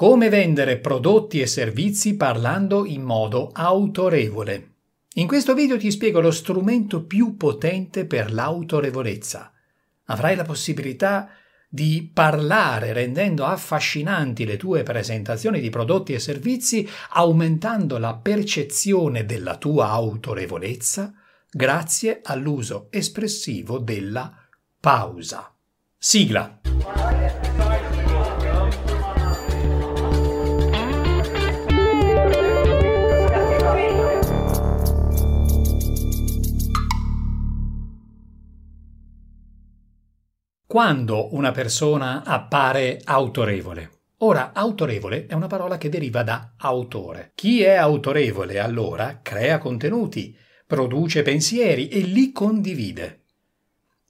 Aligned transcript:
Come 0.00 0.30
vendere 0.30 0.78
prodotti 0.78 1.42
e 1.42 1.46
servizi 1.46 2.16
parlando 2.16 2.86
in 2.86 3.02
modo 3.02 3.50
autorevole. 3.52 4.76
In 5.16 5.26
questo 5.26 5.52
video 5.52 5.76
ti 5.76 5.90
spiego 5.90 6.22
lo 6.22 6.30
strumento 6.30 7.04
più 7.04 7.36
potente 7.36 8.06
per 8.06 8.32
l'autorevolezza. 8.32 9.52
Avrai 10.06 10.36
la 10.36 10.44
possibilità 10.44 11.28
di 11.68 12.10
parlare 12.14 12.94
rendendo 12.94 13.44
affascinanti 13.44 14.46
le 14.46 14.56
tue 14.56 14.84
presentazioni 14.84 15.60
di 15.60 15.68
prodotti 15.68 16.14
e 16.14 16.18
servizi, 16.18 16.88
aumentando 17.10 17.98
la 17.98 18.14
percezione 18.14 19.26
della 19.26 19.58
tua 19.58 19.90
autorevolezza 19.90 21.12
grazie 21.50 22.20
all'uso 22.24 22.86
espressivo 22.88 23.76
della 23.76 24.34
pausa. 24.80 25.54
Sigla. 25.98 26.58
Quando 40.70 41.34
una 41.34 41.50
persona 41.50 42.22
appare 42.22 43.00
autorevole? 43.02 44.02
Ora, 44.18 44.52
autorevole 44.54 45.26
è 45.26 45.34
una 45.34 45.48
parola 45.48 45.78
che 45.78 45.88
deriva 45.88 46.22
da 46.22 46.52
autore. 46.58 47.32
Chi 47.34 47.60
è 47.62 47.74
autorevole 47.74 48.60
allora 48.60 49.18
crea 49.20 49.58
contenuti, 49.58 50.32
produce 50.68 51.22
pensieri 51.22 51.88
e 51.88 51.98
li 51.98 52.30
condivide. 52.30 53.24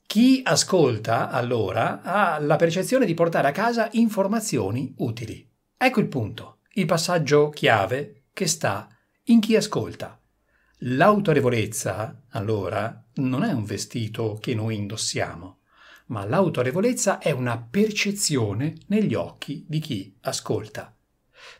Chi 0.07 0.43
ascolta 0.45 1.31
allora 1.31 2.03
ha 2.03 2.39
la 2.39 2.57
percezione 2.57 3.07
di 3.07 3.15
portare 3.15 3.49
a 3.49 3.53
casa 3.53 3.89
informazioni 3.93 4.93
utili. 4.99 5.51
Ecco 5.79 6.01
il 6.01 6.09
punto, 6.09 6.59
il 6.75 6.85
passaggio 6.85 7.49
chiave 7.49 8.25
che 8.35 8.47
sta 8.47 8.87
in 9.29 9.41
chi 9.41 9.57
ascolta. 9.57 10.21
L'autorevolezza, 10.81 12.25
allora, 12.33 13.03
non 13.15 13.45
è 13.45 13.51
un 13.51 13.65
vestito 13.65 14.37
che 14.39 14.55
noi 14.55 14.77
indossiamo 14.77 15.60
ma 16.11 16.25
l'autorevolezza 16.25 17.19
è 17.19 17.31
una 17.31 17.59
percezione 17.59 18.75
negli 18.87 19.15
occhi 19.15 19.65
di 19.69 19.79
chi 19.79 20.17
ascolta. 20.23 20.95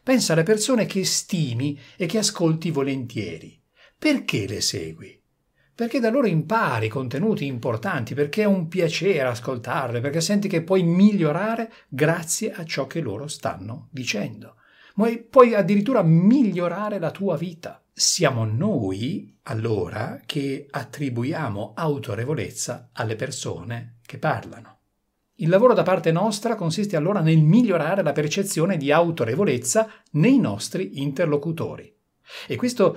Pensa 0.03 0.35
alle 0.35 0.43
persone 0.43 0.87
che 0.87 1.05
stimi 1.05 1.79
e 1.97 2.07
che 2.07 2.19
ascolti 2.19 2.71
volentieri. 2.71 3.61
Perché 3.99 4.47
le 4.47 4.61
segui? 4.61 5.19
Perché 5.75 6.01
da 6.01 6.11
loro 6.11 6.27
impari 6.27 6.89
contenuti 6.89 7.47
importanti, 7.47 8.15
perché 8.15 8.43
è 8.43 8.47
un 8.47 8.69
piacere 8.69 9.23
ascoltarle, 9.23 10.01
perché 10.01 10.21
senti 10.21 10.49
che 10.49 10.63
puoi 10.63 10.83
migliorare 10.83 11.73
grazie 11.89 12.53
a 12.53 12.65
ciò 12.65 12.87
che 12.87 13.01
loro 13.01 13.29
stanno 13.29 13.89
dicendo. 13.91 14.57
Puoi 15.31 15.55
addirittura 15.55 16.03
migliorare 16.03 16.99
la 16.99 17.11
tua 17.11 17.37
vita. 17.37 17.83
Siamo 18.01 18.47
noi, 18.47 19.37
allora, 19.43 20.23
che 20.25 20.67
attribuiamo 20.71 21.75
autorevolezza 21.77 22.89
alle 22.95 23.15
persone 23.15 23.99
che 24.07 24.17
parlano. 24.17 24.79
Il 25.35 25.51
lavoro 25.51 25.75
da 25.75 25.83
parte 25.83 26.11
nostra 26.11 26.55
consiste 26.55 26.97
allora 26.97 27.21
nel 27.21 27.43
migliorare 27.43 28.03
la 28.03 28.13
percezione 28.13 28.79
di 28.79 28.91
autorevolezza 28.91 29.87
nei 30.13 30.39
nostri 30.39 31.03
interlocutori. 31.03 31.95
E 32.47 32.57
questo, 32.57 32.97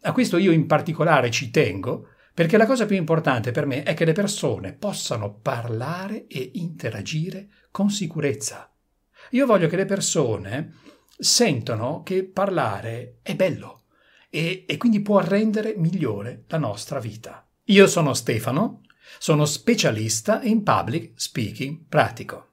a 0.00 0.10
questo 0.10 0.36
io 0.38 0.50
in 0.50 0.66
particolare 0.66 1.30
ci 1.30 1.52
tengo 1.52 2.08
perché 2.34 2.56
la 2.56 2.66
cosa 2.66 2.86
più 2.86 2.96
importante 2.96 3.52
per 3.52 3.66
me 3.66 3.84
è 3.84 3.94
che 3.94 4.04
le 4.04 4.14
persone 4.14 4.72
possano 4.72 5.32
parlare 5.32 6.26
e 6.26 6.50
interagire 6.54 7.50
con 7.70 7.88
sicurezza. 7.88 8.68
Io 9.30 9.46
voglio 9.46 9.68
che 9.68 9.76
le 9.76 9.86
persone 9.86 10.72
sentono 11.16 12.02
che 12.02 12.24
parlare 12.24 13.18
è 13.22 13.36
bello 13.36 13.78
e, 14.34 14.64
e 14.66 14.76
quindi 14.76 15.00
può 15.00 15.20
rendere 15.20 15.74
migliore 15.76 16.42
la 16.48 16.58
nostra 16.58 16.98
vita. 16.98 17.46
Io 17.66 17.86
sono 17.86 18.14
Stefano 18.14 18.80
sono 19.18 19.44
specialista 19.44 20.42
in 20.42 20.64
public 20.64 21.12
speaking 21.14 21.84
pratico. 21.88 22.48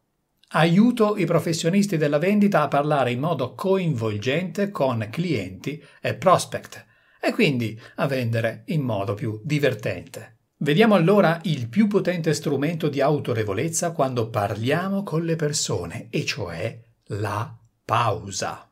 Aiuto 0.50 1.18
i 1.18 1.26
professionisti 1.26 1.98
della 1.98 2.20
vendita 2.20 2.62
a 2.62 2.68
parlare 2.68 3.12
in 3.12 3.20
modo 3.20 3.56
coinvolgente 3.56 4.70
con 4.70 5.08
clienti 5.10 5.84
e 6.00 6.14
prospect 6.14 6.86
e 7.20 7.32
quindi 7.32 7.80
a 7.96 8.06
vendere 8.06 8.64
in 8.68 8.82
modo 8.82 9.16
più 9.16 9.42
divertente. 9.44 10.38
Vediamo 10.58 10.94
allora 10.94 11.40
il 11.46 11.68
più 11.68 11.88
potente 11.88 12.34
strumento 12.34 12.90
di 12.90 13.02
autorevolezza 13.02 13.92
quando 13.92 14.30
parliamo 14.30 15.02
con 15.02 15.24
le 15.24 15.36
persone, 15.36 16.08
e 16.12 16.24
cioè 16.26 16.80
la 17.06 17.58
pausa. 17.84 18.71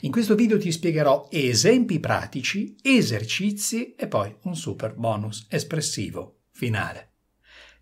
In 0.00 0.10
questo 0.10 0.34
video 0.34 0.58
ti 0.58 0.70
spiegherò 0.72 1.28
esempi 1.30 2.00
pratici, 2.00 2.76
esercizi 2.82 3.94
e 3.94 4.06
poi 4.06 4.34
un 4.42 4.56
super 4.56 4.94
bonus 4.94 5.46
espressivo 5.48 6.40
finale. 6.50 7.10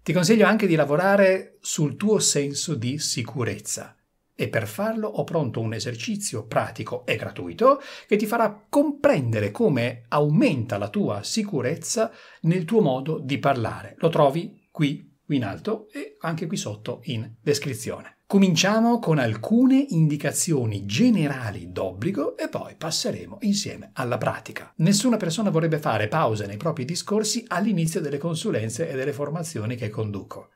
Ti 0.03 0.13
consiglio 0.13 0.47
anche 0.47 0.67
di 0.67 0.75
lavorare 0.75 1.59
sul 1.61 1.97
tuo 1.97 2.19
senso 2.19 2.75
di 2.75 2.99
sicurezza 2.99 3.97
e 4.35 4.49
per 4.49 4.67
farlo 4.67 5.07
ho 5.09 5.23
pronto 5.25 5.61
un 5.61 5.75
esercizio 5.75 6.47
pratico 6.47 7.07
e 7.07 7.17
gratuito 7.17 7.81
che 8.09 8.17
ti 8.17 8.27
farà 8.27 8.67
comprendere 8.69 9.51
come 9.53 10.05
aumenta 10.09 10.79
la 10.79 10.89
tua 10.89 11.23
sicurezza 11.23 12.11
nel 12.43 12.65
tuo 12.65 12.81
modo 12.81 13.21
di 13.21 13.39
parlare. 13.39 13.95
Lo 13.99 14.09
trovi 14.09 14.67
qui 14.71 15.09
in 15.29 15.45
alto 15.45 15.89
e 15.93 16.17
anche 16.21 16.47
qui 16.47 16.57
sotto 16.57 17.01
in 17.05 17.35
descrizione. 17.41 18.22
Cominciamo 18.33 18.99
con 18.99 19.19
alcune 19.19 19.85
indicazioni 19.91 20.87
generali 20.87 21.71
d'obbligo 21.71 22.39
e 22.39 22.49
poi 22.49 22.77
passeremo 22.77 23.37
insieme 23.43 23.91
alla 23.93 24.17
pratica. 24.17 24.73
Nessuna 24.77 25.19
persona 25.19 25.51
vorrebbe 25.51 25.79
fare 25.79 26.09
pause 26.09 26.47
nei 26.47 26.57
propri 26.57 26.87
discorsi 26.87 27.45
all'inizio 27.49 28.01
delle 28.01 28.17
consulenze 28.17 28.89
e 28.89 28.97
delle 28.97 29.13
formazioni 29.13 29.77
che 29.77 29.91
conduco. 29.91 30.49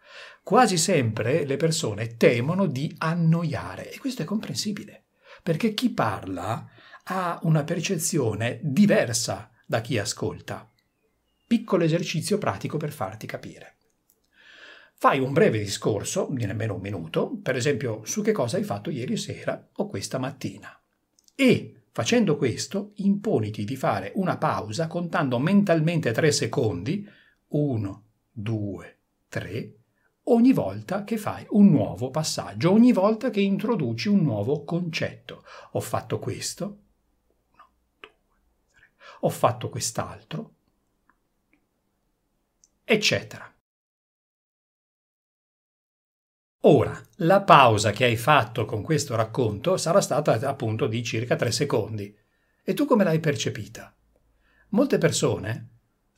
Quasi 0.43 0.79
sempre 0.79 1.45
le 1.45 1.59
persone 1.59 2.17
temono 2.17 2.65
di 2.65 2.95
annoiare 2.97 3.93
e 3.93 3.99
questo 3.99 4.23
è 4.23 4.25
comprensibile, 4.25 5.05
perché 5.43 5.75
chi 5.75 5.91
parla 5.91 6.67
ha 7.05 7.39
una 7.43 7.63
percezione 7.63 8.59
diversa 8.63 9.51
da 9.67 9.83
chi 9.83 9.99
ascolta. 9.99 10.67
Piccolo 11.47 11.85
esercizio 11.85 12.39
pratico 12.39 12.79
per 12.79 12.91
farti 12.91 13.27
capire. 13.27 13.76
Fai 14.99 15.21
un 15.21 15.35
breve 15.35 15.59
discorso, 15.59 16.27
di 16.31 16.47
nemmeno 16.47 16.77
un 16.77 16.81
minuto, 16.81 17.37
per 17.43 17.55
esempio 17.55 18.01
su 18.07 18.23
che 18.23 18.33
cosa 18.33 18.57
hai 18.57 18.65
fatto 18.65 18.89
ieri 18.89 19.19
sera 19.19 19.69
o 19.75 19.87
questa 19.89 20.17
mattina. 20.19 20.75
E, 21.35 21.83
facendo 21.93 22.39
questo, 22.39 22.93
imponiti 22.95 23.65
di 23.65 23.77
fare 23.77 24.13
una 24.15 24.39
pausa 24.39 24.87
contando 24.87 25.39
mentalmente 25.39 26.13
tre 26.13 26.33
secondi, 26.33 27.07
uno, 27.49 28.05
due, 28.33 28.99
tre, 29.29 29.75
ogni 30.25 30.55
volta 30.55 31.05
che 31.05 31.19
fai 31.19 31.45
un 31.51 31.69
nuovo 31.69 32.11
passaggio, 32.11 32.73
ogni 32.73 32.93
volta 32.93 33.29
che 33.29 33.43
introduci 33.43 34.09
un 34.09 34.23
nuovo 34.23 34.65
concetto. 34.65 35.45
Ho 35.73 35.81
fatto 35.81 36.19
questo, 36.19 36.65
uno, 37.53 37.69
due, 38.01 38.11
tre, 38.73 38.91
ho 39.21 39.29
fatto 39.29 39.69
quest'altro, 39.69 40.55
eccetera. 42.83 43.51
Ora, 46.69 47.01
la 47.19 47.43
pausa 47.43 47.93
che 47.93 48.05
hai 48.07 48.17
fatto 48.17 48.65
con 48.65 48.83
questo 48.83 49.15
racconto 49.15 49.77
sarà 49.77 50.01
stata 50.01 50.37
appunto 50.49 50.89
di 50.89 51.01
circa 51.05 51.37
tre 51.37 51.53
secondi. 51.53 52.13
E 52.65 52.75
tu 52.75 52.87
come 52.87 53.05
l'hai 53.05 53.21
percepita? 53.21 53.95
Molte 54.71 54.99
persone 54.99 55.69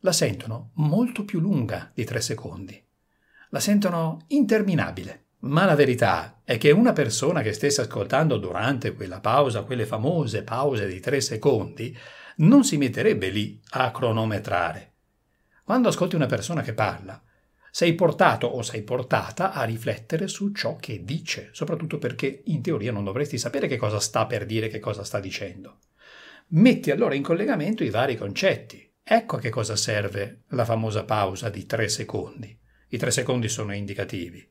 la 0.01 0.13
sentono 0.13 0.71
molto 0.77 1.27
più 1.27 1.39
lunga 1.39 1.91
di 1.93 2.03
tre 2.05 2.23
secondi. 2.23 2.83
La 3.51 3.61
sentono 3.61 4.25
interminabile. 4.29 5.25
Ma 5.41 5.67
la 5.67 5.75
verità 5.75 6.41
è 6.43 6.57
che 6.57 6.71
una 6.71 6.95
persona 6.95 7.43
che 7.43 7.53
stesse 7.53 7.83
ascoltando 7.83 8.39
durante 8.39 8.95
quella 8.95 9.21
pausa, 9.21 9.65
quelle 9.65 9.85
famose 9.85 10.45
pause 10.45 10.87
di 10.87 10.99
tre 10.99 11.21
secondi, 11.21 11.95
non 12.37 12.65
si 12.65 12.79
metterebbe 12.79 13.29
lì 13.29 13.61
a 13.73 13.91
cronometrare. 13.91 14.93
Quando 15.63 15.89
ascolti 15.89 16.17
una 16.17 16.25
persona 16.25 16.63
che 16.63 16.73
parla, 16.73 17.23
sei 17.71 17.95
portato 17.95 18.47
o 18.47 18.63
sei 18.63 18.83
portata 18.83 19.53
a 19.53 19.65
riflettere 19.65 20.29
su 20.29 20.53
ciò 20.53 20.77
che 20.77 21.05
dice, 21.05 21.51
soprattutto 21.53 21.99
perché 21.99 22.43
in 22.47 22.63
teoria 22.63 22.93
non 22.93 23.05
dovresti 23.05 23.39
sapere 23.39 23.67
che 23.67 23.77
cosa 23.77 24.01
sta 24.01 24.27
per 24.27 24.47
dire, 24.47 24.69
che 24.69 24.79
cosa 24.79 25.05
sta 25.05 25.21
dicendo. 25.21 25.79
Metti 26.49 26.91
allora 26.91 27.15
in 27.15 27.23
collegamento 27.23 27.85
i 27.85 27.91
vari 27.91 28.17
concetti. 28.17 28.91
Ecco 29.03 29.37
a 29.37 29.39
che 29.39 29.51
cosa 29.51 29.77
serve 29.77 30.43
la 30.49 30.65
famosa 30.65 31.05
pausa 31.05 31.51
di 31.51 31.67
tre 31.67 31.89
secondi. 31.89 32.59
I 32.89 32.99
tre 32.99 33.11
secondi 33.11 33.49
sono 33.49 33.75
indicativi. 33.75 34.47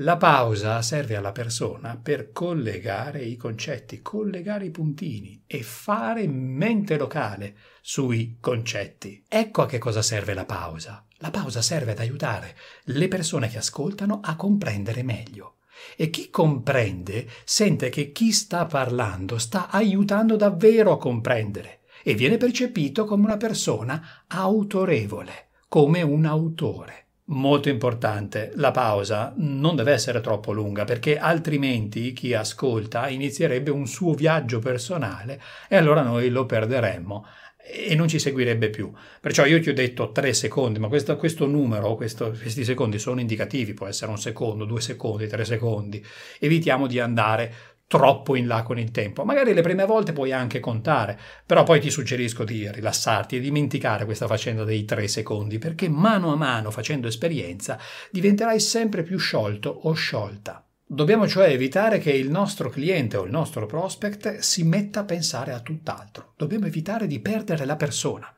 La 0.00 0.18
pausa 0.18 0.82
serve 0.82 1.16
alla 1.16 1.32
persona 1.32 1.96
per 1.96 2.30
collegare 2.30 3.22
i 3.22 3.36
concetti, 3.36 4.02
collegare 4.02 4.66
i 4.66 4.70
puntini 4.70 5.42
e 5.46 5.62
fare 5.62 6.26
mente 6.28 6.98
locale 6.98 7.56
sui 7.80 8.36
concetti. 8.38 9.24
Ecco 9.26 9.62
a 9.62 9.66
che 9.66 9.78
cosa 9.78 10.02
serve 10.02 10.34
la 10.34 10.44
pausa. 10.44 11.05
La 11.18 11.30
pausa 11.30 11.62
serve 11.62 11.92
ad 11.92 11.98
aiutare 11.98 12.56
le 12.84 13.08
persone 13.08 13.48
che 13.48 13.58
ascoltano 13.58 14.20
a 14.22 14.36
comprendere 14.36 15.02
meglio. 15.02 15.56
E 15.96 16.10
chi 16.10 16.30
comprende 16.30 17.26
sente 17.44 17.88
che 17.88 18.12
chi 18.12 18.32
sta 18.32 18.66
parlando 18.66 19.38
sta 19.38 19.68
aiutando 19.70 20.36
davvero 20.36 20.92
a 20.92 20.98
comprendere 20.98 21.80
e 22.02 22.14
viene 22.14 22.36
percepito 22.36 23.04
come 23.04 23.24
una 23.24 23.36
persona 23.36 24.24
autorevole, 24.26 25.48
come 25.68 26.02
un 26.02 26.24
autore. 26.24 27.06
Molto 27.28 27.68
importante, 27.68 28.52
la 28.54 28.70
pausa 28.70 29.32
non 29.38 29.74
deve 29.74 29.90
essere 29.92 30.20
troppo 30.20 30.52
lunga 30.52 30.84
perché 30.84 31.18
altrimenti 31.18 32.12
chi 32.12 32.34
ascolta 32.34 33.08
inizierebbe 33.08 33.72
un 33.72 33.88
suo 33.88 34.14
viaggio 34.14 34.60
personale 34.60 35.42
e 35.68 35.76
allora 35.76 36.02
noi 36.02 36.28
lo 36.28 36.46
perderemmo 36.46 37.26
e 37.68 37.94
non 37.94 38.08
ci 38.08 38.18
seguirebbe 38.18 38.70
più. 38.70 38.92
Perciò 39.20 39.44
io 39.44 39.60
ti 39.60 39.68
ho 39.68 39.74
detto 39.74 40.12
tre 40.12 40.32
secondi, 40.32 40.78
ma 40.78 40.88
questo, 40.88 41.16
questo 41.16 41.46
numero, 41.46 41.94
questo, 41.96 42.30
questi 42.30 42.64
secondi 42.64 42.98
sono 42.98 43.20
indicativi, 43.20 43.74
può 43.74 43.86
essere 43.86 44.10
un 44.10 44.18
secondo, 44.18 44.64
due 44.64 44.80
secondi, 44.80 45.26
tre 45.26 45.44
secondi. 45.44 46.04
Evitiamo 46.38 46.86
di 46.86 47.00
andare 47.00 47.54
troppo 47.88 48.34
in 48.34 48.46
là 48.46 48.62
con 48.62 48.78
il 48.78 48.90
tempo. 48.90 49.24
Magari 49.24 49.54
le 49.54 49.62
prime 49.62 49.84
volte 49.84 50.12
puoi 50.12 50.32
anche 50.32 50.60
contare, 50.60 51.18
però 51.44 51.62
poi 51.62 51.80
ti 51.80 51.90
suggerisco 51.90 52.44
di 52.44 52.70
rilassarti 52.70 53.36
e 53.36 53.40
dimenticare 53.40 54.04
questa 54.04 54.26
faccenda 54.26 54.64
dei 54.64 54.84
tre 54.84 55.06
secondi, 55.08 55.58
perché 55.58 55.88
mano 55.88 56.32
a 56.32 56.36
mano, 56.36 56.70
facendo 56.70 57.06
esperienza, 57.06 57.78
diventerai 58.10 58.58
sempre 58.58 59.02
più 59.02 59.18
sciolto 59.18 59.70
o 59.70 59.92
sciolta. 59.92 60.65
Dobbiamo 60.88 61.26
cioè 61.26 61.48
evitare 61.48 61.98
che 61.98 62.12
il 62.12 62.30
nostro 62.30 62.70
cliente 62.70 63.16
o 63.16 63.24
il 63.24 63.30
nostro 63.32 63.66
prospect 63.66 64.38
si 64.38 64.62
metta 64.62 65.00
a 65.00 65.04
pensare 65.04 65.52
a 65.52 65.58
tutt'altro. 65.58 66.34
Dobbiamo 66.36 66.66
evitare 66.66 67.08
di 67.08 67.18
perdere 67.18 67.64
la 67.64 67.74
persona. 67.74 68.32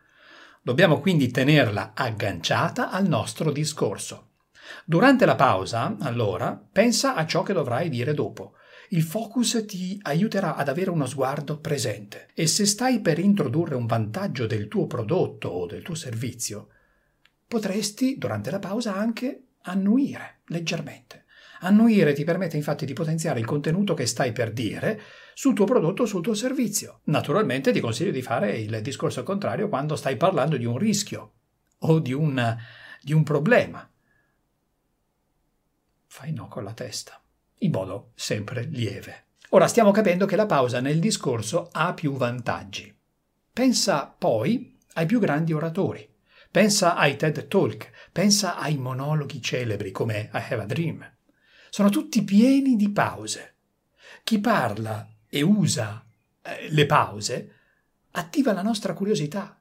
Dobbiamo 0.62 0.98
quindi 0.98 1.30
tenerla 1.30 1.92
agganciata 1.94 2.90
al 2.90 3.06
nostro 3.06 3.52
discorso. 3.52 4.28
Durante 4.86 5.26
la 5.26 5.34
pausa, 5.34 5.98
allora, 6.00 6.58
pensa 6.72 7.14
a 7.14 7.26
ciò 7.26 7.42
che 7.42 7.52
dovrai 7.52 7.90
dire 7.90 8.14
dopo. 8.14 8.54
Il 8.90 9.02
focus 9.02 9.66
ti 9.66 9.98
aiuterà 10.04 10.56
ad 10.56 10.70
avere 10.70 10.88
uno 10.88 11.04
sguardo 11.04 11.58
presente 11.58 12.28
e 12.32 12.46
se 12.46 12.64
stai 12.64 13.00
per 13.00 13.18
introdurre 13.18 13.74
un 13.74 13.84
vantaggio 13.84 14.46
del 14.46 14.68
tuo 14.68 14.86
prodotto 14.86 15.48
o 15.48 15.66
del 15.66 15.82
tuo 15.82 15.94
servizio, 15.94 16.68
potresti 17.46 18.16
durante 18.16 18.50
la 18.50 18.58
pausa 18.58 18.94
anche 18.94 19.42
annuire 19.64 20.38
leggermente. 20.46 21.26
Annuire 21.60 22.12
ti 22.12 22.24
permette 22.24 22.56
infatti 22.56 22.86
di 22.86 22.92
potenziare 22.92 23.40
il 23.40 23.46
contenuto 23.46 23.94
che 23.94 24.06
stai 24.06 24.32
per 24.32 24.52
dire 24.52 25.00
sul 25.34 25.54
tuo 25.54 25.64
prodotto 25.64 26.02
o 26.02 26.06
sul 26.06 26.22
tuo 26.22 26.34
servizio. 26.34 27.00
Naturalmente 27.04 27.72
ti 27.72 27.80
consiglio 27.80 28.10
di 28.10 28.22
fare 28.22 28.56
il 28.58 28.80
discorso 28.80 29.22
contrario 29.22 29.68
quando 29.68 29.96
stai 29.96 30.16
parlando 30.16 30.56
di 30.56 30.64
un 30.64 30.78
rischio 30.78 31.32
o 31.78 31.98
di 31.98 32.12
un, 32.12 32.56
di 33.00 33.12
un 33.12 33.22
problema. 33.22 33.88
Fai 36.06 36.32
no 36.32 36.48
con 36.48 36.64
la 36.64 36.72
testa 36.72 37.20
in 37.60 37.70
modo 37.70 38.12
sempre 38.14 38.62
lieve. 38.62 39.24
Ora 39.50 39.66
stiamo 39.66 39.90
capendo 39.90 40.26
che 40.26 40.36
la 40.36 40.46
pausa 40.46 40.80
nel 40.80 40.98
discorso 41.00 41.68
ha 41.72 41.94
più 41.94 42.12
vantaggi. 42.12 42.94
Pensa 43.52 44.06
poi 44.06 44.78
ai 44.94 45.06
più 45.06 45.18
grandi 45.18 45.52
oratori. 45.52 46.06
Pensa 46.50 46.96
ai 46.96 47.16
TED 47.16 47.48
Talk, 47.48 47.90
pensa 48.12 48.56
ai 48.56 48.76
monologhi 48.76 49.40
celebri 49.40 49.90
come 49.90 50.30
I 50.32 50.42
Have 50.50 50.62
a 50.62 50.66
Dream. 50.66 51.17
Sono 51.70 51.90
tutti 51.90 52.22
pieni 52.22 52.76
di 52.76 52.90
pause. 52.90 53.54
Chi 54.24 54.38
parla 54.40 55.08
e 55.28 55.42
usa 55.42 56.04
eh, 56.42 56.68
le 56.70 56.86
pause 56.86 57.52
attiva 58.12 58.52
la 58.52 58.62
nostra 58.62 58.94
curiosità 58.94 59.60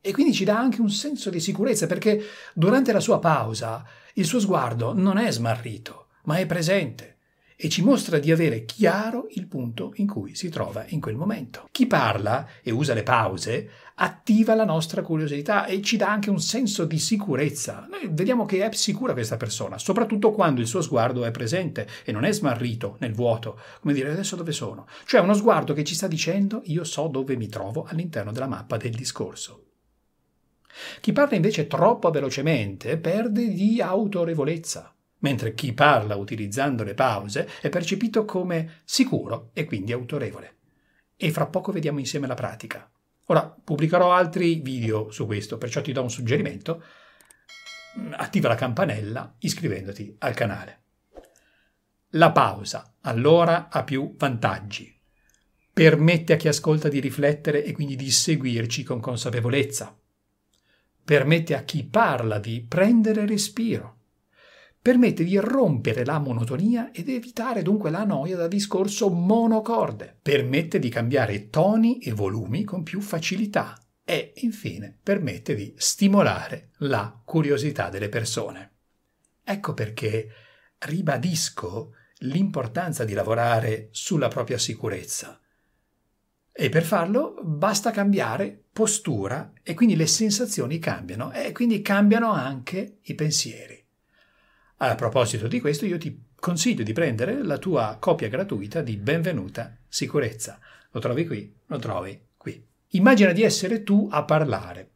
e 0.00 0.12
quindi 0.12 0.32
ci 0.32 0.44
dà 0.44 0.58
anche 0.58 0.80
un 0.80 0.90
senso 0.90 1.30
di 1.30 1.40
sicurezza 1.40 1.86
perché 1.86 2.22
durante 2.54 2.92
la 2.92 3.00
sua 3.00 3.18
pausa 3.18 3.84
il 4.14 4.24
suo 4.24 4.38
sguardo 4.38 4.94
non 4.94 5.18
è 5.18 5.30
smarrito, 5.32 6.08
ma 6.24 6.36
è 6.36 6.46
presente 6.46 7.15
e 7.56 7.70
ci 7.70 7.82
mostra 7.82 8.18
di 8.18 8.30
avere 8.30 8.66
chiaro 8.66 9.28
il 9.30 9.46
punto 9.46 9.92
in 9.96 10.06
cui 10.06 10.34
si 10.34 10.50
trova 10.50 10.84
in 10.88 11.00
quel 11.00 11.16
momento. 11.16 11.68
Chi 11.72 11.86
parla 11.86 12.46
e 12.62 12.70
usa 12.70 12.92
le 12.92 13.02
pause 13.02 13.70
attiva 13.94 14.54
la 14.54 14.66
nostra 14.66 15.00
curiosità 15.00 15.64
e 15.64 15.80
ci 15.80 15.96
dà 15.96 16.10
anche 16.10 16.28
un 16.28 16.38
senso 16.38 16.84
di 16.84 16.98
sicurezza. 16.98 17.86
Noi 17.90 18.08
vediamo 18.10 18.44
che 18.44 18.62
è 18.62 18.74
sicura 18.74 19.14
questa 19.14 19.38
persona, 19.38 19.78
soprattutto 19.78 20.32
quando 20.32 20.60
il 20.60 20.66
suo 20.66 20.82
sguardo 20.82 21.24
è 21.24 21.30
presente 21.30 21.88
e 22.04 22.12
non 22.12 22.24
è 22.24 22.32
smarrito 22.32 22.96
nel 23.00 23.14
vuoto, 23.14 23.58
come 23.80 23.94
dire 23.94 24.10
adesso 24.10 24.36
dove 24.36 24.52
sono. 24.52 24.86
Cioè 25.06 25.22
uno 25.22 25.32
sguardo 25.32 25.72
che 25.72 25.84
ci 25.84 25.94
sta 25.94 26.06
dicendo 26.06 26.60
io 26.64 26.84
so 26.84 27.08
dove 27.08 27.36
mi 27.36 27.48
trovo 27.48 27.86
all'interno 27.88 28.32
della 28.32 28.46
mappa 28.46 28.76
del 28.76 28.94
discorso. 28.94 29.62
Chi 31.00 31.12
parla 31.12 31.36
invece 31.36 31.66
troppo 31.66 32.10
velocemente 32.10 32.98
perde 32.98 33.48
di 33.48 33.80
autorevolezza 33.80 34.90
mentre 35.18 35.54
chi 35.54 35.72
parla 35.72 36.16
utilizzando 36.16 36.82
le 36.82 36.94
pause 36.94 37.48
è 37.60 37.68
percepito 37.68 38.24
come 38.24 38.80
sicuro 38.84 39.50
e 39.52 39.64
quindi 39.64 39.92
autorevole. 39.92 40.54
E 41.16 41.30
fra 41.30 41.46
poco 41.46 41.72
vediamo 41.72 41.98
insieme 41.98 42.26
la 42.26 42.34
pratica. 42.34 42.90
Ora 43.26 43.42
pubblicherò 43.42 44.12
altri 44.12 44.56
video 44.56 45.10
su 45.10 45.26
questo, 45.26 45.58
perciò 45.58 45.80
ti 45.80 45.92
do 45.92 46.02
un 46.02 46.10
suggerimento. 46.10 46.82
Attiva 48.12 48.48
la 48.48 48.54
campanella 48.54 49.34
iscrivendoti 49.38 50.16
al 50.18 50.34
canale. 50.34 50.82
La 52.10 52.30
pausa 52.30 52.94
allora 53.00 53.68
ha 53.68 53.82
più 53.82 54.14
vantaggi. 54.16 54.94
Permette 55.72 56.34
a 56.34 56.36
chi 56.36 56.48
ascolta 56.48 56.88
di 56.88 57.00
riflettere 57.00 57.64
e 57.64 57.72
quindi 57.72 57.96
di 57.96 58.10
seguirci 58.10 58.82
con 58.82 59.00
consapevolezza. 59.00 59.98
Permette 61.04 61.54
a 61.54 61.62
chi 61.62 61.84
parla 61.84 62.38
di 62.38 62.64
prendere 62.66 63.26
respiro 63.26 63.95
permette 64.86 65.24
di 65.24 65.36
rompere 65.36 66.04
la 66.04 66.20
monotonia 66.20 66.92
ed 66.92 67.08
evitare 67.08 67.62
dunque 67.62 67.90
la 67.90 68.04
noia 68.04 68.36
da 68.36 68.46
discorso 68.46 69.10
monocorde, 69.10 70.16
permette 70.22 70.78
di 70.78 70.88
cambiare 70.88 71.50
toni 71.50 71.98
e 71.98 72.12
volumi 72.12 72.62
con 72.62 72.84
più 72.84 73.00
facilità 73.00 73.76
e 74.04 74.34
infine 74.36 74.96
permette 75.02 75.56
di 75.56 75.74
stimolare 75.76 76.70
la 76.78 77.20
curiosità 77.24 77.88
delle 77.88 78.08
persone. 78.08 78.74
Ecco 79.42 79.74
perché 79.74 80.28
ribadisco 80.78 81.94
l'importanza 82.18 83.04
di 83.04 83.12
lavorare 83.12 83.88
sulla 83.90 84.28
propria 84.28 84.56
sicurezza. 84.56 85.40
E 86.52 86.68
per 86.68 86.84
farlo 86.84 87.34
basta 87.42 87.90
cambiare 87.90 88.66
postura 88.72 89.52
e 89.64 89.74
quindi 89.74 89.96
le 89.96 90.06
sensazioni 90.06 90.78
cambiano 90.78 91.32
e 91.32 91.50
quindi 91.50 91.82
cambiano 91.82 92.30
anche 92.30 92.98
i 93.02 93.16
pensieri. 93.16 93.85
A 94.78 94.94
proposito 94.94 95.48
di 95.48 95.58
questo, 95.58 95.86
io 95.86 95.96
ti 95.96 96.24
consiglio 96.38 96.82
di 96.82 96.92
prendere 96.92 97.42
la 97.42 97.56
tua 97.56 97.96
copia 97.98 98.28
gratuita 98.28 98.82
di 98.82 98.98
Benvenuta 98.98 99.74
Sicurezza. 99.88 100.58
Lo 100.90 101.00
trovi 101.00 101.26
qui, 101.26 101.50
lo 101.64 101.78
trovi 101.78 102.20
qui. 102.36 102.62
Immagina 102.88 103.32
di 103.32 103.42
essere 103.42 103.82
tu 103.82 104.06
a 104.12 104.24
parlare. 104.24 104.90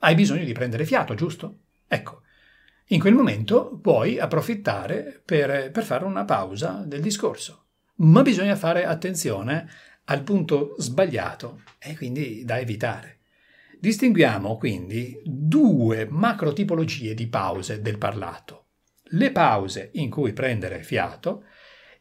Hai 0.00 0.14
bisogno 0.14 0.44
di 0.44 0.52
prendere 0.52 0.84
fiato, 0.84 1.14
giusto? 1.14 1.60
Ecco, 1.88 2.20
in 2.88 3.00
quel 3.00 3.14
momento 3.14 3.78
puoi 3.80 4.18
approfittare 4.18 5.22
per, 5.24 5.70
per 5.70 5.82
fare 5.82 6.04
una 6.04 6.26
pausa 6.26 6.82
del 6.84 7.00
discorso. 7.00 7.64
Ma 7.96 8.20
bisogna 8.20 8.54
fare 8.54 8.84
attenzione 8.84 9.66
al 10.04 10.22
punto 10.24 10.74
sbagliato 10.76 11.62
e 11.78 11.96
quindi 11.96 12.44
da 12.44 12.58
evitare. 12.58 13.20
Distinguiamo 13.80 14.58
quindi 14.58 15.22
due 15.24 16.06
macro 16.10 16.52
tipologie 16.52 17.14
di 17.14 17.28
pause 17.28 17.80
del 17.80 17.96
parlato 17.96 18.61
le 19.12 19.30
pause 19.32 19.90
in 19.94 20.10
cui 20.10 20.32
prendere 20.32 20.82
fiato 20.82 21.44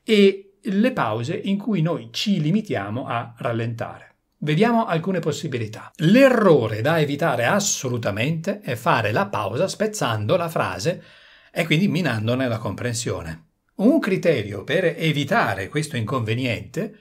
e 0.04 0.58
le 0.62 0.92
pause 0.92 1.36
in 1.36 1.58
cui 1.58 1.82
noi 1.82 2.10
ci 2.12 2.42
limitiamo 2.42 3.08
a 3.08 3.34
rallentare. 3.38 4.10
Vediamo 4.38 4.86
alcune 4.86 5.20
possibilità. 5.20 5.92
L'errore 5.98 6.82
da 6.82 7.00
evitare 7.00 7.46
assolutamente 7.46 8.60
è 8.62 8.76
fare 8.76 9.12
la 9.12 9.28
pausa 9.28 9.68
spezzando 9.68 10.36
la 10.36 10.50
frase 10.50 11.04
e 11.52 11.66
quindi 11.66 11.88
minandone 11.88 12.48
la 12.48 12.58
comprensione. 12.58 13.50
Un 13.76 14.00
criterio 14.00 14.64
per 14.64 14.86
evitare 14.98 15.70
questo 15.70 15.98
inconveniente 15.98 16.98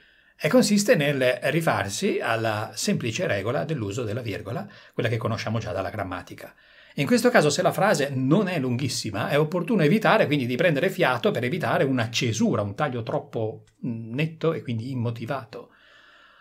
consiste 0.49 0.95
nel 0.97 1.39
rifarsi 1.45 2.19
alla 2.21 2.73
semplice 2.75 3.27
regola 3.27 3.65
dell'uso 3.65 4.05
della 4.05 4.23
virgola, 4.23 4.67
quella 4.95 5.09
che 5.09 5.19
conosciamo 5.19 5.59
già 5.59 5.73
dalla 5.73 5.91
grammatica. 5.91 6.55
In 6.95 7.07
questo 7.07 7.31
caso, 7.31 7.51
se 7.51 7.63
la 7.63 7.73
frase 7.73 8.11
non 8.13 8.49
è 8.49 8.59
lunghissima, 8.59 9.29
è 9.29 9.39
opportuno 9.39 9.83
evitare 9.83 10.27
quindi 10.27 10.47
di 10.47 10.57
prendere 10.57 10.91
fiato 10.91 11.31
per 11.31 11.45
evitare 11.45 11.85
una 11.85 12.11
cesura, 12.11 12.63
un 12.63 12.75
taglio 12.75 13.03
troppo 13.03 13.65
mm, 13.87 14.13
netto 14.13 14.53
e 14.53 14.63
quindi 14.63 14.91
immotivato. 14.91 15.71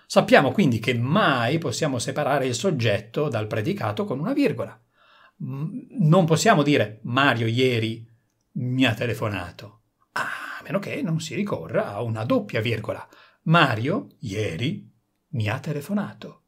Sappiamo 0.07 0.51
quindi 0.51 0.79
che 0.79 0.95
mai 0.95 1.59
possiamo 1.59 1.99
separare 1.99 2.47
il 2.47 2.55
soggetto 2.55 3.29
dal 3.29 3.45
predicato 3.45 4.05
con 4.05 4.19
una 4.19 4.33
virgola. 4.33 4.79
Mm, 5.43 5.81
non 5.99 6.25
possiamo 6.25 6.63
dire 6.63 6.99
Mario 7.03 7.45
ieri 7.45 8.07
mi 8.53 8.85
ha 8.85 8.93
telefonato, 8.95 9.81
a 10.13 10.27
meno 10.63 10.79
che 10.79 11.01
non 11.03 11.19
si 11.19 11.35
ricorra 11.35 11.93
a 11.93 12.01
una 12.01 12.25
doppia 12.25 12.59
virgola. 12.59 13.07
Mario 13.43 14.07
ieri 14.19 14.91
mi 15.29 15.47
ha 15.47 15.59
telefonato. 15.59 16.45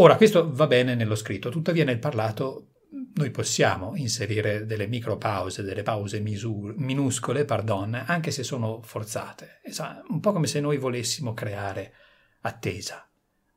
Ora, 0.00 0.16
questo 0.16 0.50
va 0.50 0.66
bene 0.66 0.94
nello 0.94 1.14
scritto, 1.14 1.50
tuttavia 1.50 1.84
nel 1.84 1.98
parlato 1.98 2.68
noi 3.16 3.30
possiamo 3.30 3.94
inserire 3.96 4.64
delle 4.64 4.86
micropause, 4.86 5.62
delle 5.62 5.82
pause 5.82 6.20
misur- 6.20 6.74
minuscole, 6.74 7.44
pardon, 7.44 8.04
anche 8.06 8.30
se 8.30 8.42
sono 8.42 8.80
forzate. 8.80 9.60
Un 10.08 10.20
po' 10.20 10.32
come 10.32 10.46
se 10.46 10.58
noi 10.60 10.78
volessimo 10.78 11.34
creare 11.34 11.92
attesa. 12.40 13.06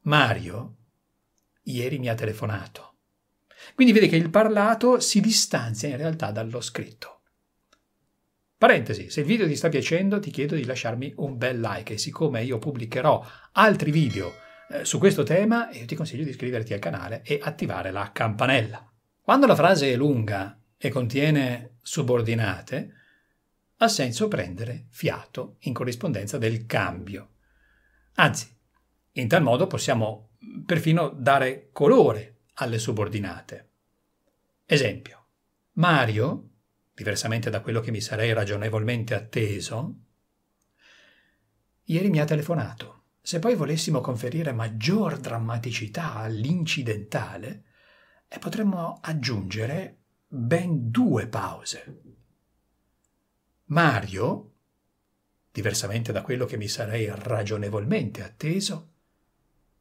Mario 0.02 0.76
ieri 1.64 1.98
mi 1.98 2.10
ha 2.10 2.14
telefonato. 2.14 2.96
Quindi 3.74 3.94
vede 3.94 4.10
che 4.10 4.18
il 4.18 4.30
parlato 4.30 5.00
si 5.00 5.22
distanzia 5.22 5.88
in 5.88 5.96
realtà 5.96 6.32
dallo 6.32 6.60
scritto. 6.60 7.22
Parentesi, 8.58 9.10
se 9.10 9.22
il 9.22 9.26
video 9.26 9.48
ti 9.48 9.56
sta 9.56 9.70
piacendo 9.70 10.20
ti 10.20 10.30
chiedo 10.30 10.56
di 10.56 10.66
lasciarmi 10.66 11.14
un 11.18 11.38
bel 11.38 11.62
like 11.62 11.94
e 11.94 11.98
siccome 11.98 12.44
io 12.44 12.60
pubblicherò 12.60 13.26
altri 13.54 13.92
video 13.92 14.43
eh, 14.70 14.86
su 14.86 14.98
questo 15.00 15.24
tema, 15.24 15.70
io 15.72 15.86
ti 15.86 15.96
consiglio 15.96 16.24
di 16.24 16.30
iscriverti 16.30 16.74
al 16.74 16.80
canale 16.80 17.22
e 17.24 17.40
attivare 17.42 17.92
la 17.92 18.12
campanella. 18.12 18.90
Quando 19.22 19.48
la 19.48 19.56
frase 19.56 19.92
è 19.92 19.96
lunga 19.96 20.60
e 20.78 20.90
contiene 20.90 21.78
subordinate, 21.82 22.94
ha 23.78 23.88
senso 23.88 24.28
prendere 24.28 24.86
fiato 24.90 25.58
in 25.62 25.74
corrispondenza 25.74 26.38
del 26.38 26.66
cambio. 26.66 27.30
Anzi, 28.16 28.48
in 29.14 29.28
tal 29.28 29.44
modo 29.44 29.68
possiamo 29.68 30.32
perfino 30.66 31.10
dare 31.10 31.70
colore 31.72 32.42
alle 32.56 32.80
subordinate. 32.80 33.70
Esempio, 34.66 35.26
Mario, 35.74 36.50
diversamente 36.94 37.50
da 37.50 37.62
quello 37.62 37.80
che 37.80 37.92
mi 37.92 38.02
sarei 38.02 38.34
ragionevolmente 38.34 39.16
atteso, 39.16 39.96
ieri 41.84 42.10
mi 42.10 42.20
ha 42.20 42.26
telefonato. 42.26 43.03
Se 43.26 43.40
poi 43.40 43.56
volessimo 43.56 44.02
conferire 44.02 44.52
maggior 44.52 45.18
drammaticità 45.18 46.16
all'incidentale, 46.16 47.64
eh, 48.28 48.38
potremmo 48.38 49.00
aggiungere 49.02 50.00
ben 50.28 50.92
due 50.92 51.28
pause. 51.28 52.02
Mario, 53.68 54.52
diversamente 55.54 56.12
da 56.12 56.22
quello 56.22 56.44
che 56.44 56.58
mi 56.58 56.68
sarei 56.68 57.10
ragionevolmente 57.16 58.22
atteso, 58.22 58.92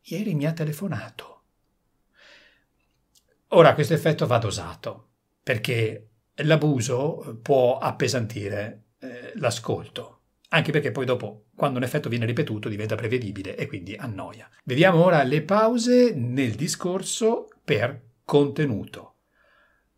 ieri 0.03 0.35
mi 0.35 0.47
ha 0.47 0.53
telefonato. 0.53 1.43
Ora 3.49 3.75
questo 3.75 3.95
effetto 3.95 4.25
va 4.25 4.39
dosato, 4.39 5.09
perché 5.43 6.11
l'abuso 6.35 7.41
può 7.43 7.79
appesantire 7.79 8.85
eh, 8.99 9.33
l'ascolto, 9.35 10.22
anche 10.55 10.71
perché 10.71 10.93
poi 10.93 11.07
dopo, 11.07 11.47
quando 11.55 11.79
un 11.79 11.85
effetto 11.85 12.11
viene 12.11 12.27
ripetuto, 12.27 12.69
diventa 12.69 12.95
prevedibile 12.95 13.57
e 13.57 13.67
quindi 13.67 13.95
annoia. 13.95 14.49
Vediamo 14.65 15.03
ora 15.03 15.23
le 15.23 15.43
pause 15.43 16.13
nel 16.15 16.53
discorso 16.53 17.49
per 17.65 18.01
contenuto. 18.23 19.17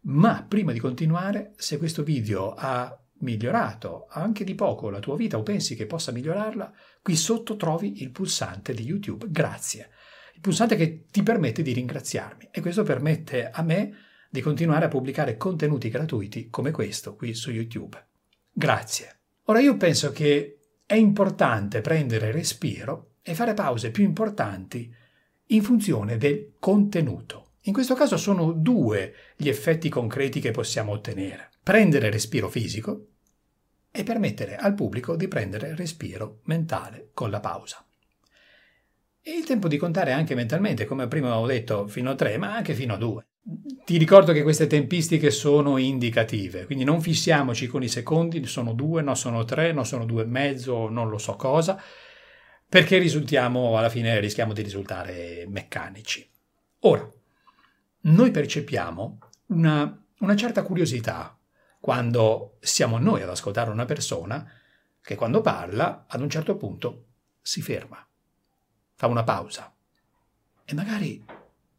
Ma 0.03 0.45
prima 0.47 0.73
di 0.73 0.79
continuare, 0.79 1.55
se 1.57 1.77
questo 1.77 2.05
video 2.05 2.55
ha 2.57 2.97
migliorato 3.19 4.07
anche 4.11 4.45
di 4.45 4.55
poco 4.55 4.91
la 4.91 5.01
tua 5.01 5.17
vita 5.17 5.39
o 5.39 5.43
pensi 5.43 5.75
che 5.75 5.87
possa 5.87 6.13
migliorarla, 6.13 6.73
qui 7.03 7.17
sotto 7.17 7.57
trovi 7.57 8.03
il 8.03 8.13
pulsante 8.13 8.75
di 8.75 8.85
YouTube. 8.85 9.27
Grazie. 9.31 9.91
Il 10.35 10.41
pulsante 10.41 10.77
che 10.77 11.07
ti 11.11 11.25
permette 11.25 11.63
di 11.63 11.73
ringraziarmi 11.73 12.51
e 12.53 12.61
questo 12.61 12.85
permette 12.85 13.51
a 13.51 13.63
me 13.63 13.93
di 14.31 14.41
continuare 14.41 14.85
a 14.85 14.89
pubblicare 14.89 15.37
contenuti 15.37 15.89
gratuiti 15.89 16.49
come 16.49 16.71
questo 16.71 17.17
qui 17.17 17.35
su 17.35 17.51
YouTube. 17.51 18.07
Grazie. 18.53 19.24
Ora 19.45 19.61
io 19.61 19.77
penso 19.77 20.11
che 20.11 20.59
è 20.87 20.95
importante 20.95 21.81
prendere 21.83 22.31
respiro 22.31 23.17
e 23.23 23.35
fare 23.35 23.53
pause 23.53 23.91
più 23.91 24.05
importanti 24.05 24.93
in 25.49 25.63
funzione 25.63 26.17
del 26.17 26.55
contenuto. 26.59 27.53
In 27.63 27.73
questo 27.73 27.95
caso 27.95 28.17
sono 28.17 28.53
due 28.53 29.15
gli 29.37 29.49
effetti 29.49 29.89
concreti 29.89 30.41
che 30.41 30.51
possiamo 30.51 30.93
ottenere. 30.93 31.51
Prendere 31.63 32.11
respiro 32.11 32.49
fisico 32.49 33.09
e 33.91 34.03
permettere 34.03 34.57
al 34.57 34.75
pubblico 34.75 35.15
di 35.15 35.29
prendere 35.29 35.75
respiro 35.75 36.41
mentale 36.45 37.11
con 37.13 37.31
la 37.31 37.41
pausa. 37.41 37.85
E 39.21 39.31
il 39.31 39.45
tempo 39.45 39.69
di 39.69 39.77
contare 39.77 40.13
anche 40.13 40.35
mentalmente, 40.35 40.85
come 40.85 41.07
prima 41.07 41.39
ho 41.39 41.47
detto, 41.47 41.87
fino 41.87 42.11
a 42.11 42.15
tre, 42.15 42.37
ma 42.37 42.55
anche 42.55 42.75
fino 42.75 42.95
a 42.95 42.99
due. 42.99 43.27
Ti 43.47 43.99
ricordo 43.99 44.33
che 44.33 44.43
queste 44.43 44.67
tempistiche 44.67 45.31
sono 45.31 45.77
indicative, 45.77 46.65
quindi 46.65 46.83
non 46.83 47.03
fissiamoci 47.03 47.67
con 47.67 47.83
i 47.83 47.89
secondi, 47.89 48.47
sono 48.47 48.73
due, 48.73 49.03
no 49.03 49.15
sono 49.15 49.45
tre, 49.45 49.73
no 49.73 49.85
sono 49.85 50.07
due 50.07 50.23
e 50.23 50.27
mezzo, 50.27 50.89
non 50.89 51.11
lo 51.11 51.19
so 51.19 51.37
cosa, 51.37 51.79
perché 52.67 52.97
risultiamo, 52.97 53.77
alla 53.77 53.91
fine 53.91 54.19
rischiamo 54.19 54.55
di 54.55 54.63
risultare 54.63 55.45
meccanici. 55.47 56.27
Ora, 56.81 57.07
noi 58.01 58.31
percepiamo 58.31 59.19
una, 59.49 60.05
una 60.21 60.37
certa 60.37 60.63
curiosità 60.63 61.39
quando 61.79 62.57
siamo 62.61 62.97
noi 62.97 63.21
ad 63.21 63.29
ascoltare 63.29 63.69
una 63.69 63.85
persona 63.85 64.51
che 65.03 65.17
quando 65.17 65.43
parla 65.43 66.07
ad 66.09 66.23
un 66.23 66.31
certo 66.31 66.57
punto 66.57 67.05
si 67.43 67.61
ferma, 67.61 68.07
fa 68.95 69.07
una 69.07 69.23
pausa 69.23 69.71
e 70.65 70.73
magari 70.73 71.23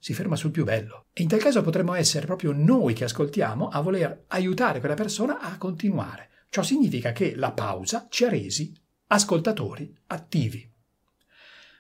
si 0.06 0.14
ferma 0.14 0.36
sul 0.36 0.52
più 0.52 0.66
bello. 0.66 1.08
E 1.14 1.24
in 1.24 1.28
tal 1.28 1.40
caso 1.40 1.64
potremmo 1.64 1.96
essere 1.96 2.28
proprio 2.28 2.52
noi 2.52 2.94
che 2.94 3.06
ascoltiamo 3.06 3.70
a 3.70 3.82
voler 3.82 4.26
aiutare 4.28 4.78
quella 4.78 4.94
persona 4.94 5.40
a 5.40 5.58
continuare. 5.58 6.30
Ciò 6.52 6.62
significa 6.62 7.12
che 7.12 7.36
la 7.36 7.54
pausa 7.54 8.06
ci 8.12 8.24
ha 8.24 8.30
resi 8.30 8.72
ascoltatori 9.08 9.92
attivi. 10.06 10.72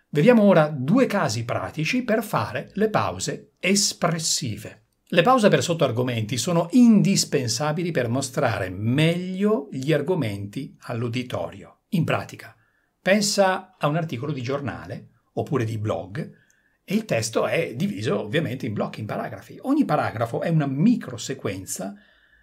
Vediamo 0.10 0.42
ora 0.42 0.70
due 0.70 1.06
casi 1.06 1.46
pratici 1.46 2.02
per 2.02 2.24
fare 2.24 2.72
le 2.74 2.90
pause 2.90 3.52
espressive. 3.60 4.86
Le 5.04 5.22
pause 5.22 5.48
per 5.50 5.62
sottoargomenti 5.62 6.38
sono 6.38 6.68
indispensabili 6.72 7.92
per 7.92 8.10
mostrare 8.10 8.72
meglio 8.72 9.68
gli 9.72 9.94
argomenti 9.94 10.76
all'uditorio. 10.86 11.82
In 11.90 12.06
pratica, 12.06 12.56
pensa 13.00 13.76
a 13.78 13.86
un 13.86 13.98
articolo 13.98 14.32
di 14.32 14.42
giornale 14.42 15.10
oppure 15.34 15.64
di 15.64 15.78
blog 15.78 16.44
e 16.88 16.94
il 16.94 17.06
testo 17.06 17.48
è 17.48 17.74
diviso 17.76 18.22
ovviamente 18.22 18.68
in 18.68 18.74
blocchi, 18.74 19.00
in 19.00 19.08
paragrafi. 19.08 19.58
Ogni 19.64 19.86
paragrafo 19.86 20.42
è 20.42 20.50
una 20.50 20.68
microsequenza 20.68 21.96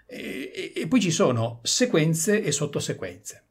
e, 0.04 0.72
e, 0.74 0.88
poi 0.88 1.00
ci 1.00 1.12
sono 1.12 1.60
sequenze 1.62 2.42
e 2.42 2.50
sottosequenze. 2.50 3.44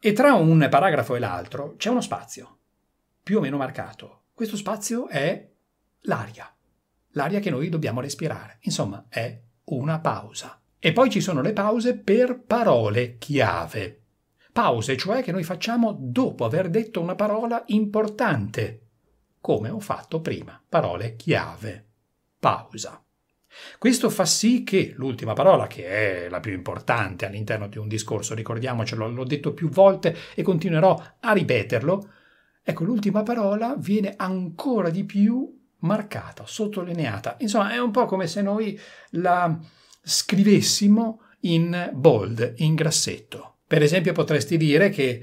E 0.00 0.12
tra 0.14 0.32
un 0.34 0.66
paragrafo 0.70 1.14
e 1.14 1.18
l'altro 1.18 1.76
c'è 1.76 1.90
uno 1.90 2.00
spazio 2.00 2.58
più 3.22 3.36
o 3.36 3.40
meno 3.40 3.58
marcato. 3.58 4.22
Questo 4.32 4.56
spazio 4.56 5.06
è 5.08 5.50
l'aria, 6.00 6.50
l'aria 7.10 7.40
che 7.40 7.50
noi 7.50 7.68
dobbiamo 7.68 8.00
respirare. 8.00 8.56
Insomma, 8.62 9.04
è 9.10 9.38
una 9.64 10.00
pausa. 10.00 10.60
E 10.78 10.92
poi 10.92 11.10
ci 11.10 11.20
sono 11.20 11.42
le 11.42 11.52
pause 11.52 11.98
per 11.98 12.40
parole 12.40 13.18
chiave. 13.18 14.00
Pause, 14.50 14.96
cioè 14.96 15.22
che 15.22 15.32
noi 15.32 15.42
facciamo 15.42 15.94
dopo 15.98 16.46
aver 16.46 16.70
detto 16.70 17.00
una 17.00 17.14
parola 17.14 17.62
importante, 17.66 18.83
come 19.44 19.68
ho 19.68 19.78
fatto 19.78 20.22
prima. 20.22 20.58
Parole 20.66 21.16
chiave. 21.16 21.84
Pausa. 22.38 23.04
Questo 23.76 24.08
fa 24.08 24.24
sì 24.24 24.64
che 24.64 24.94
l'ultima 24.96 25.34
parola, 25.34 25.66
che 25.66 26.24
è 26.24 26.28
la 26.30 26.40
più 26.40 26.54
importante 26.54 27.26
all'interno 27.26 27.68
di 27.68 27.76
un 27.76 27.86
discorso, 27.86 28.34
ricordiamocelo, 28.34 29.06
l'ho 29.06 29.24
detto 29.24 29.52
più 29.52 29.68
volte 29.68 30.16
e 30.34 30.42
continuerò 30.42 30.98
a 31.20 31.32
ripeterlo, 31.32 32.08
Ecco, 32.66 32.84
l'ultima 32.84 33.22
parola 33.22 33.76
viene 33.76 34.14
ancora 34.16 34.88
di 34.88 35.04
più 35.04 35.54
marcata, 35.80 36.46
sottolineata. 36.46 37.36
Insomma, 37.40 37.74
è 37.74 37.78
un 37.78 37.90
po' 37.90 38.06
come 38.06 38.26
se 38.26 38.40
noi 38.40 38.80
la 39.10 39.60
scrivessimo 40.00 41.20
in 41.40 41.90
bold, 41.92 42.54
in 42.56 42.74
grassetto. 42.74 43.56
Per 43.66 43.82
esempio, 43.82 44.14
potresti 44.14 44.56
dire 44.56 44.88
che 44.88 45.22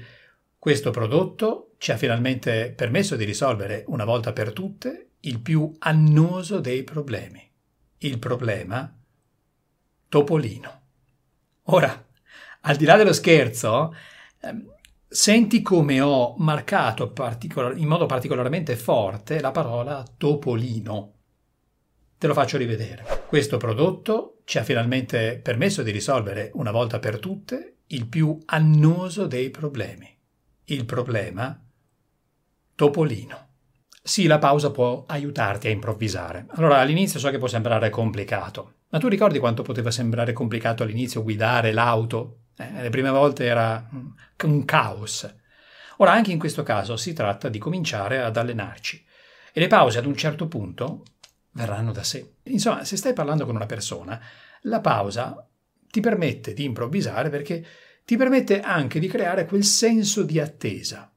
questo 0.56 0.92
prodotto 0.92 1.71
ci 1.82 1.90
ha 1.90 1.96
finalmente 1.96 2.70
permesso 2.70 3.16
di 3.16 3.24
risolvere 3.24 3.82
una 3.88 4.04
volta 4.04 4.32
per 4.32 4.52
tutte 4.52 5.14
il 5.18 5.40
più 5.40 5.74
annoso 5.80 6.60
dei 6.60 6.84
problemi. 6.84 7.44
Il 7.98 8.20
problema 8.20 8.96
Topolino. 10.08 10.80
Ora, 11.64 12.06
al 12.60 12.76
di 12.76 12.84
là 12.84 12.94
dello 12.94 13.12
scherzo, 13.12 13.92
ehm, 14.42 14.70
Senti 15.08 15.60
come 15.60 16.00
ho 16.00 16.36
marcato 16.38 17.10
particolar- 17.10 17.76
in 17.76 17.86
modo 17.86 18.06
particolarmente 18.06 18.76
forte 18.76 19.40
la 19.40 19.50
parola 19.50 20.02
topolino. 20.16 21.12
Te 22.16 22.26
lo 22.26 22.32
faccio 22.32 22.56
rivedere. 22.56 23.26
Questo 23.28 23.58
prodotto 23.58 24.38
ci 24.44 24.56
ha 24.56 24.62
finalmente 24.62 25.38
permesso 25.42 25.82
di 25.82 25.90
risolvere 25.90 26.50
una 26.54 26.70
volta 26.70 26.98
per 26.98 27.18
tutte 27.18 27.80
il 27.88 28.06
più 28.06 28.38
annoso 28.46 29.26
dei 29.26 29.50
problemi. 29.50 30.08
Il 30.64 30.86
problema 30.86 31.62
topolino. 32.74 33.48
Sì, 34.02 34.26
la 34.26 34.38
pausa 34.38 34.70
può 34.70 35.04
aiutarti 35.06 35.68
a 35.68 35.70
improvvisare. 35.70 36.46
Allora, 36.50 36.78
all'inizio 36.78 37.20
so 37.20 37.30
che 37.30 37.38
può 37.38 37.46
sembrare 37.46 37.90
complicato, 37.90 38.74
ma 38.88 38.98
tu 38.98 39.08
ricordi 39.08 39.38
quanto 39.38 39.62
poteva 39.62 39.90
sembrare 39.90 40.32
complicato 40.32 40.82
all'inizio 40.82 41.22
guidare 41.22 41.72
l'auto 41.72 42.38
eh, 42.56 42.82
le 42.82 42.90
prime 42.90 43.10
volte 43.10 43.44
era 43.44 43.88
un 43.90 44.64
caos. 44.64 45.32
Ora, 45.98 46.12
anche 46.12 46.32
in 46.32 46.38
questo 46.38 46.62
caso 46.62 46.96
si 46.96 47.12
tratta 47.12 47.48
di 47.48 47.58
cominciare 47.58 48.20
ad 48.20 48.36
allenarci. 48.36 49.04
E 49.52 49.60
le 49.60 49.66
pause 49.66 49.98
ad 49.98 50.06
un 50.06 50.16
certo 50.16 50.48
punto 50.48 51.04
verranno 51.52 51.92
da 51.92 52.02
sé. 52.02 52.36
Insomma, 52.44 52.84
se 52.84 52.96
stai 52.96 53.12
parlando 53.12 53.44
con 53.44 53.54
una 53.54 53.66
persona, 53.66 54.20
la 54.62 54.80
pausa 54.80 55.46
ti 55.90 56.00
permette 56.00 56.54
di 56.54 56.64
improvvisare 56.64 57.28
perché 57.28 57.64
ti 58.04 58.16
permette 58.16 58.60
anche 58.60 58.98
di 58.98 59.08
creare 59.08 59.44
quel 59.44 59.64
senso 59.64 60.22
di 60.22 60.40
attesa. 60.40 61.12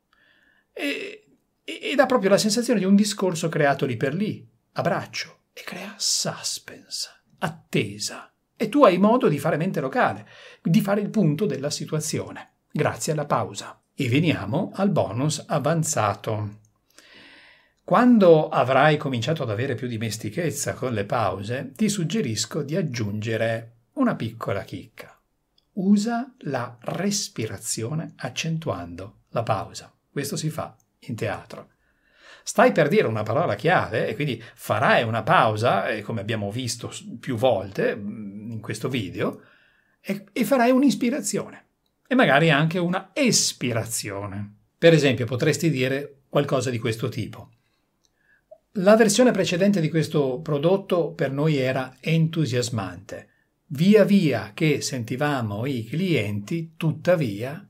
E, 0.74 1.25
e 1.66 1.96
dà 1.96 2.06
proprio 2.06 2.30
la 2.30 2.38
sensazione 2.38 2.80
di 2.80 2.86
un 2.86 2.96
discorso 2.96 3.50
creato 3.50 3.88
lì 3.88 3.98
per 3.98 4.14
lì, 4.14 4.48
a 4.74 4.82
braccio, 4.82 5.40
e 5.52 5.64
crea 5.64 5.96
suspense, 5.98 7.10
attesa. 7.40 8.32
E 8.56 8.70
tu 8.70 8.86
hai 8.86 9.00
modo 9.00 9.28
di 9.28 9.40
fare 9.40 9.58
mente 9.58 9.82
locale, 9.82 10.28
di 10.62 10.80
fare 10.80 11.02
il 11.02 11.10
punto 11.10 11.48
della 11.48 11.72
situazione, 11.72 12.52
grazie 12.72 13.14
alla 13.14 13.26
pausa. 13.26 13.82
E 13.96 14.08
veniamo 14.10 14.72
al 14.76 14.92
bonus 14.92 15.44
avanzato. 15.48 16.60
Quando 17.84 18.50
avrai 18.50 18.98
cominciato 18.98 19.44
ad 19.44 19.50
avere 19.50 19.76
più 19.76 19.88
dimestichezza 19.88 20.74
con 20.74 20.94
le 20.94 21.06
pause, 21.06 21.72
ti 21.76 21.90
suggerisco 21.90 22.62
di 22.62 22.76
aggiungere 22.76 23.78
una 23.94 24.16
piccola 24.16 24.64
chicca. 24.64 25.18
Usa 25.74 26.34
la 26.40 26.78
respirazione 26.82 28.14
accentuando 28.18 29.22
la 29.30 29.44
pausa. 29.44 29.94
Questo 30.12 30.36
si 30.36 30.50
fa 30.50 30.76
in 31.08 31.16
teatro. 31.16 31.70
Stai 32.44 32.72
per 32.72 32.90
dire 32.90 33.08
una 33.08 33.24
parola 33.24 33.56
chiave 33.56 34.08
e 34.08 34.16
quindi 34.16 34.42
farai 34.54 35.04
una 35.04 35.24
pausa, 35.24 35.86
come 36.04 36.22
abbiamo 36.22 36.52
visto 36.52 36.94
più 37.20 37.36
volte 37.38 37.96
mm, 37.96 38.52
in 38.52 38.60
questo 38.62 38.88
video, 38.88 39.42
e, 40.00 40.26
e 40.32 40.46
farai 40.46 40.70
un'ispirazione 40.70 41.66
e 42.08 42.14
magari 42.14 42.52
anche 42.52 42.78
una 42.78 43.10
espirazione. 43.14 44.54
Per 44.78 44.94
esempio, 44.94 45.26
potresti 45.26 45.72
dire 45.72 46.22
qualcosa 46.30 46.70
di 46.70 46.78
questo 46.78 47.10
tipo. 47.10 47.50
La 48.74 48.96
versione 48.96 49.32
precedente 49.32 49.80
di 49.80 49.90
questo 49.90 50.40
prodotto 50.42 51.14
per 51.14 51.32
noi 51.32 51.56
era 51.56 51.96
entusiasmante. 52.00 53.30
Via 53.68 54.04
via 54.04 54.52
che 54.54 54.82
sentivamo 54.82 55.66
i 55.66 55.86
clienti, 55.86 56.74
tuttavia, 56.78 57.68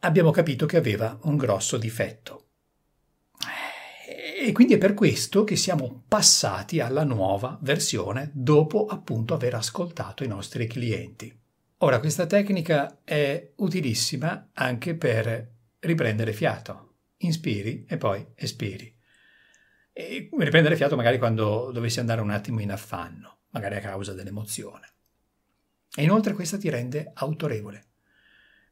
abbiamo 0.00 0.30
capito 0.30 0.66
che 0.66 0.76
aveva 0.76 1.18
un 1.22 1.36
grosso 1.36 1.76
difetto. 1.76 2.44
E 4.40 4.52
quindi 4.52 4.74
è 4.74 4.78
per 4.78 4.94
questo 4.94 5.44
che 5.44 5.56
siamo 5.56 6.04
passati 6.06 6.80
alla 6.80 7.04
nuova 7.04 7.58
versione 7.60 8.30
dopo 8.32 8.86
appunto 8.86 9.34
aver 9.34 9.54
ascoltato 9.54 10.22
i 10.22 10.28
nostri 10.28 10.66
clienti. 10.66 11.36
Ora, 11.78 11.98
questa 11.98 12.26
tecnica 12.26 13.00
è 13.04 13.52
utilissima 13.56 14.50
anche 14.52 14.94
per 14.94 15.54
riprendere 15.80 16.32
fiato. 16.32 16.94
Inspiri 17.18 17.84
e 17.88 17.96
poi 17.96 18.24
espiri. 18.36 18.96
E 19.92 20.28
riprendere 20.38 20.76
fiato 20.76 20.96
magari 20.96 21.18
quando 21.18 21.70
dovessi 21.72 21.98
andare 22.00 22.20
un 22.20 22.30
attimo 22.30 22.60
in 22.60 22.70
affanno, 22.70 23.38
magari 23.50 23.76
a 23.76 23.80
causa 23.80 24.12
dell'emozione. 24.12 24.92
E 25.94 26.04
inoltre 26.04 26.32
questa 26.32 26.58
ti 26.58 26.68
rende 26.70 27.10
autorevole 27.12 27.87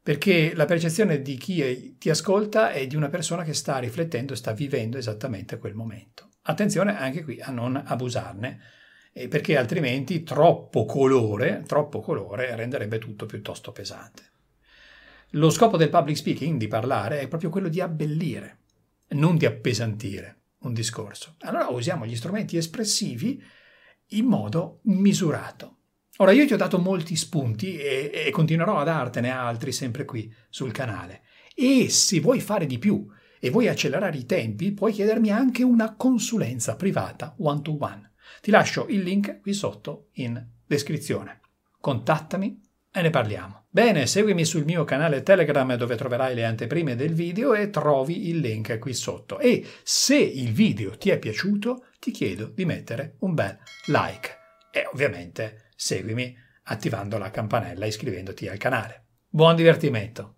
perché 0.07 0.55
la 0.55 0.63
percezione 0.63 1.21
di 1.21 1.35
chi 1.35 1.97
ti 1.97 2.09
ascolta 2.09 2.71
è 2.71 2.87
di 2.87 2.95
una 2.95 3.09
persona 3.09 3.43
che 3.43 3.53
sta 3.53 3.77
riflettendo 3.77 4.31
e 4.31 4.37
sta 4.37 4.53
vivendo 4.53 4.97
esattamente 4.97 5.57
quel 5.57 5.73
momento. 5.73 6.29
Attenzione 6.43 6.97
anche 6.97 7.25
qui 7.25 7.41
a 7.41 7.51
non 7.51 7.75
abusarne, 7.75 8.57
perché 9.27 9.57
altrimenti 9.57 10.23
troppo 10.23 10.85
colore, 10.85 11.65
troppo 11.67 11.99
colore 11.99 12.55
renderebbe 12.55 12.99
tutto 12.99 13.25
piuttosto 13.25 13.73
pesante. 13.73 14.23
Lo 15.31 15.49
scopo 15.49 15.75
del 15.75 15.89
public 15.89 16.15
speaking, 16.15 16.57
di 16.57 16.69
parlare, 16.69 17.19
è 17.19 17.27
proprio 17.27 17.49
quello 17.49 17.67
di 17.67 17.81
abbellire, 17.81 18.59
non 19.09 19.35
di 19.35 19.45
appesantire 19.45 20.43
un 20.59 20.71
discorso. 20.71 21.35
Allora 21.39 21.67
usiamo 21.67 22.05
gli 22.05 22.15
strumenti 22.15 22.55
espressivi 22.55 23.43
in 24.11 24.25
modo 24.25 24.79
misurato. 24.83 25.76
Ora 26.17 26.31
io 26.31 26.47
ti 26.47 26.53
ho 26.53 26.57
dato 26.57 26.79
molti 26.79 27.15
spunti 27.15 27.77
e, 27.77 28.11
e, 28.11 28.31
continuerò 28.31 28.77
a 28.77 28.83
dartene 28.83 29.29
altri 29.29 29.71
sempre 29.71 30.03
qui 30.03 30.33
sul 30.49 30.71
canale. 30.71 31.21
E 31.53 31.89
se 31.89 32.19
vuoi 32.19 32.39
fare 32.39 32.65
di 32.65 32.79
più 32.79 33.05
e 33.39 33.49
vuoi 33.51 33.67
accelerare 33.67 34.17
i 34.17 34.25
tempi, 34.25 34.71
puoi 34.71 34.93
chiedermi 34.93 35.29
anche 35.29 35.63
una 35.63 35.95
consulenza 35.95 36.75
privata 36.75 37.35
one 37.39 37.61
to 37.61 37.77
one. 37.79 38.13
Ti 38.41 38.49
lascio 38.49 38.87
il 38.87 39.01
link 39.01 39.41
qui 39.41 39.53
sotto 39.53 40.09
in 40.13 40.43
descrizione. 40.65 41.41
Contattami 41.79 42.61
e 42.91 43.01
ne 43.01 43.09
parliamo. 43.11 43.65
Bene, 43.69 44.07
seguimi 44.07 44.43
sul 44.43 44.65
mio 44.65 44.83
canale 44.85 45.21
Telegram 45.21 45.75
dove 45.75 45.95
troverai 45.95 46.33
le 46.33 46.45
anteprime 46.45 46.95
del 46.95 47.13
video 47.13 47.53
e 47.53 47.69
trovi 47.69 48.29
il 48.29 48.39
link 48.39 48.79
qui 48.79 48.93
sotto. 48.95 49.37
E 49.37 49.63
se 49.83 50.17
il 50.17 50.51
video 50.51 50.97
ti 50.97 51.11
è 51.11 51.19
piaciuto, 51.19 51.85
ti 51.99 52.09
chiedo 52.09 52.47
di 52.47 52.65
mettere 52.65 53.17
un 53.19 53.35
bel 53.35 53.55
like. 53.85 54.35
E 54.71 54.89
ovviamente 54.91 55.66
seguimi 55.77 56.35
attivando 56.63 57.17
la 57.17 57.29
campanella 57.31 57.85
e 57.85 57.89
iscrivendoti 57.89 58.47
al 58.47 58.57
canale. 58.57 59.05
Buon 59.29 59.55
divertimento! 59.55 60.35